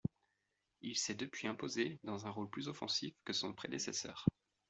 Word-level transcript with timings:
Il 0.81 0.97
s’est 0.97 1.13
depuis 1.13 1.47
imposé 1.47 1.99
dans 2.03 2.25
un 2.25 2.31
rôle 2.31 2.49
plus 2.49 2.67
offensif 2.69 3.13
que 3.23 3.33
son 3.33 3.53
prédécesseur. 3.53 4.25